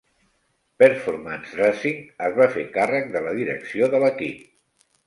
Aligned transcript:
Performance 0.83 1.59
Racing 1.59 2.01
es 2.29 2.35
va 2.41 2.49
fer 2.57 2.67
càrrec 2.81 3.17
de 3.19 3.25
la 3.29 3.39
direcció 3.43 3.93
de 3.97 4.03
l'equip. 4.07 4.47